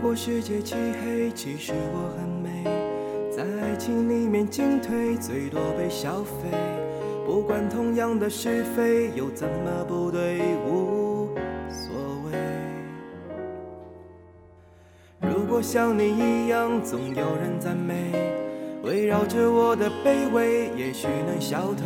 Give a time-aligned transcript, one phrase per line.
[0.00, 2.62] 如果世界漆黑，其实我很美，
[3.32, 6.56] 在爱情里面进退，最多被消费。
[7.26, 10.38] 不管同样的是非，又怎么不对？
[10.64, 11.30] 无
[11.68, 11.96] 所
[12.26, 12.38] 谓。
[15.20, 18.12] 如果像你一样，总有人赞美，
[18.84, 21.84] 围绕着我的卑微，也许能消退。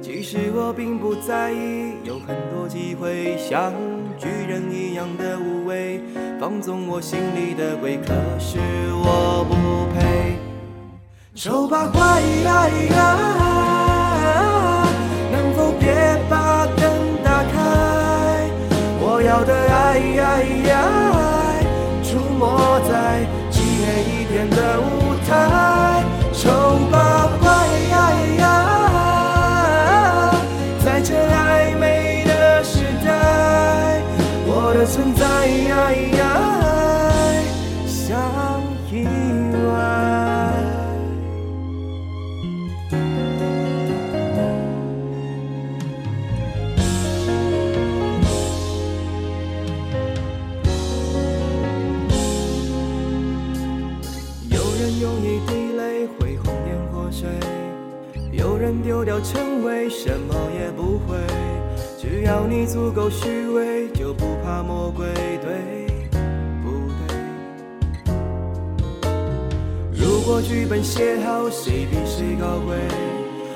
[0.00, 3.74] 其实我并不在意，有很多机会，像
[4.16, 5.38] 巨人一样的，
[6.48, 7.96] 放纵我心里的鬼。
[7.96, 8.60] 可是
[9.02, 9.52] 我不
[9.92, 10.38] 配。
[11.34, 12.22] 丑八怪，
[15.32, 15.92] 能否别
[16.30, 16.84] 把灯
[17.24, 18.48] 打开？
[19.00, 19.98] 我要的爱，
[22.04, 22.46] 出没
[22.88, 26.04] 在漆黑一片的舞台。
[26.32, 27.50] 丑八怪，
[30.84, 34.00] 在这暧昧的时代，
[34.46, 35.26] 我的存在
[58.66, 61.16] 人丢掉称谓，什么也不会。
[62.00, 65.06] 只要你足够虚伪，就不怕魔鬼，
[65.40, 65.86] 对
[66.64, 67.14] 不对？
[69.92, 72.76] 如果剧本写好，谁比谁高贵？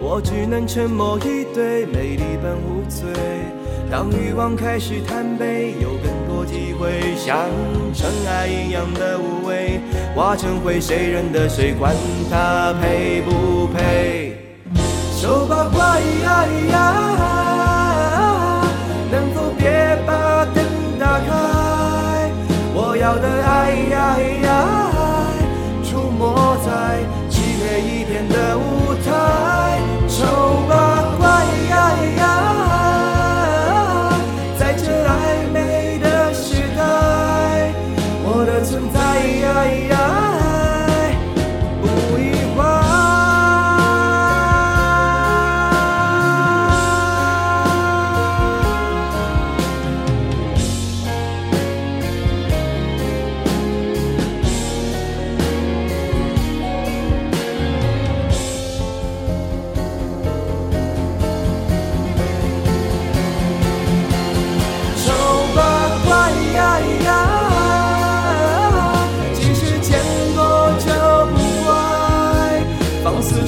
[0.00, 3.12] 我只能沉默以对，美丽本无罪。
[3.90, 7.50] 当欲望开始贪杯，有更多机会，像
[7.92, 9.80] 尘埃一样的无畏，
[10.16, 11.74] 化成灰，谁认得谁？
[11.74, 11.94] 管
[12.30, 14.33] 他配不配？
[15.24, 16.02] 丑八怪，
[19.10, 20.62] 能否别把灯
[21.00, 22.30] 打开？
[22.74, 23.80] 我要的爱，
[25.82, 28.36] 出没在漆黑一片的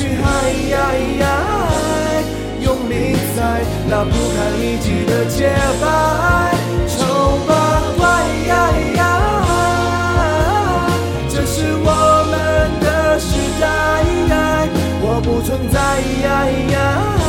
[0.00, 1.24] 放肆去爱，
[2.60, 2.92] 用力
[3.36, 3.38] 在
[3.88, 5.84] 那不堪一击的洁白。
[6.88, 7.50] 丑八
[7.98, 8.02] 怪，
[11.28, 11.88] 这是我
[12.30, 12.32] 们
[12.80, 13.28] 的时
[13.60, 13.62] 代，
[15.02, 15.78] 我不存在。
[16.22, 17.19] 在